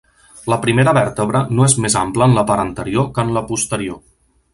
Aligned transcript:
La 0.51 0.57
primera 0.61 0.93
vèrtebra 0.97 1.41
no 1.57 1.67
és 1.67 1.75
més 1.85 1.97
ampla 2.01 2.29
en 2.29 2.33
la 2.39 2.45
part 2.53 2.65
anterior 2.65 3.07
que 3.19 3.27
en 3.27 3.35
la 3.37 3.45
posterior. 3.51 4.01